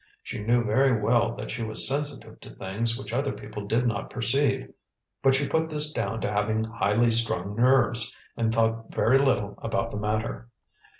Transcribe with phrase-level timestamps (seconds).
[0.23, 4.09] She knew very well that she was sensitive to things which other people did not
[4.09, 4.73] perceive,
[5.21, 9.91] but she put this down to having highly strung nerves, and thought very little about
[9.91, 10.49] the matter.